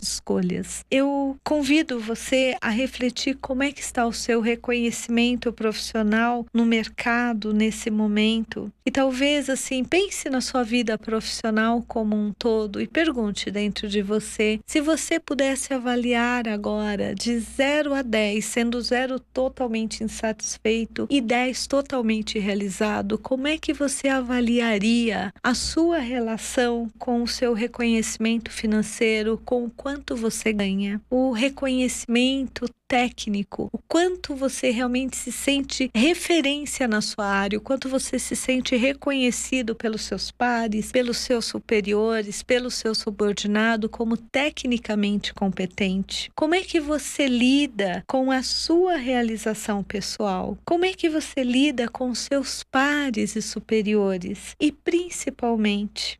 escolhas. 0.02 0.84
Eu 0.90 1.36
convido 1.44 1.98
você 2.00 2.56
a 2.60 2.70
refletir 2.70 3.36
como 3.40 3.62
é 3.62 3.72
que 3.72 3.80
está 3.80 4.06
o 4.06 4.12
seu 4.12 4.40
reconhecimento 4.40 5.52
profissional 5.52 6.46
no 6.52 6.64
mercado 6.64 7.52
nesse 7.52 7.90
momento. 7.90 8.72
E 8.84 8.90
talvez 8.90 9.50
assim, 9.50 9.84
pense 9.84 10.28
na 10.30 10.40
sua 10.40 10.62
vida 10.62 10.96
profissional 10.96 11.82
como 11.86 12.14
um 12.14 12.25
um 12.26 12.32
todo 12.32 12.80
e 12.80 12.86
pergunte 12.86 13.50
dentro 13.50 13.88
de 13.88 14.02
você 14.02 14.58
se 14.66 14.80
você 14.80 15.20
pudesse 15.20 15.72
avaliar 15.72 16.48
agora 16.48 17.14
de 17.14 17.38
0 17.38 17.94
a 17.94 18.02
10, 18.02 18.44
sendo 18.44 18.80
0 18.80 19.20
totalmente 19.20 20.02
insatisfeito 20.02 21.06
e 21.08 21.20
10 21.20 21.66
totalmente 21.66 22.38
realizado, 22.38 23.18
como 23.18 23.46
é 23.46 23.56
que 23.56 23.72
você 23.72 24.08
avaliaria 24.08 25.32
a 25.42 25.54
sua 25.54 25.98
relação 25.98 26.90
com 26.98 27.22
o 27.22 27.28
seu 27.28 27.54
reconhecimento 27.54 28.50
financeiro, 28.50 29.40
com 29.44 29.64
o 29.64 29.70
quanto 29.70 30.16
você 30.16 30.52
ganha? 30.52 31.00
O 31.08 31.30
reconhecimento 31.30 32.66
técnico, 32.88 33.68
o 33.72 33.78
quanto 33.78 34.34
você 34.34 34.70
realmente 34.70 35.16
se 35.16 35.32
sente 35.32 35.90
referência 35.94 36.86
na 36.86 37.00
sua 37.00 37.26
área, 37.26 37.58
o 37.58 37.62
quanto 37.62 37.88
você 37.88 38.18
se 38.18 38.36
sente 38.36 38.76
reconhecido 38.76 39.74
pelos 39.74 40.02
seus 40.02 40.30
pares, 40.30 40.92
pelos 40.92 41.18
seus 41.18 41.44
superiores, 41.44 42.42
pelo 42.42 42.70
seu 42.70 42.94
subordinado 42.94 43.88
como 43.88 44.16
tecnicamente 44.16 45.34
competente. 45.34 46.30
Como 46.34 46.54
é 46.54 46.60
que 46.60 46.80
você 46.80 47.26
lida 47.26 48.04
com 48.06 48.30
a 48.30 48.42
sua 48.42 48.96
realização 48.96 49.82
pessoal? 49.82 50.56
Como 50.64 50.84
é 50.84 50.92
que 50.92 51.08
você 51.08 51.42
lida 51.42 51.88
com 51.88 52.14
seus 52.14 52.62
pares 52.62 53.36
e 53.36 53.42
superiores? 53.42 54.54
E 54.60 54.70
principalmente, 54.70 56.18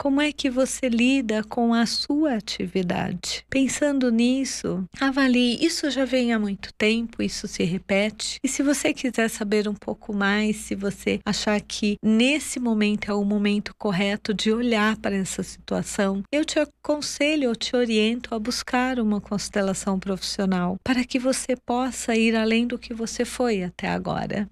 Como 0.00 0.20
é 0.20 0.30
que 0.30 0.48
você 0.48 0.88
lida 0.88 1.42
com 1.42 1.74
a 1.74 1.84
sua 1.84 2.34
atividade? 2.34 3.44
Pensando 3.50 4.12
nisso, 4.12 4.84
avalie. 5.00 5.58
Isso 5.60 5.90
já 5.90 6.04
vem 6.04 6.32
há 6.32 6.38
muito 6.38 6.72
tempo, 6.72 7.20
isso 7.20 7.48
se 7.48 7.64
repete. 7.64 8.38
E 8.40 8.46
se 8.46 8.62
você 8.62 8.94
quiser 8.94 9.28
saber 9.28 9.68
um 9.68 9.74
pouco 9.74 10.14
mais, 10.14 10.54
se 10.54 10.76
você 10.76 11.18
achar 11.26 11.60
que 11.60 11.96
nesse 12.00 12.60
momento 12.60 13.10
é 13.10 13.14
o 13.14 13.24
momento 13.24 13.72
correto 13.76 14.32
de 14.32 14.52
olhar 14.52 14.96
para 14.98 15.16
essa 15.16 15.42
situação, 15.42 16.22
eu 16.32 16.44
te 16.44 16.60
aconselho, 16.60 17.46
eu 17.46 17.56
te 17.56 17.74
oriento 17.74 18.36
a 18.36 18.38
buscar 18.38 19.00
uma 19.00 19.20
constelação 19.20 19.98
profissional 19.98 20.76
para 20.84 21.04
que 21.04 21.18
você 21.18 21.56
possa 21.66 22.14
ir 22.14 22.36
além 22.36 22.68
do 22.68 22.78
que 22.78 22.94
você 22.94 23.24
foi 23.24 23.64
até 23.64 23.88
agora. 23.88 24.48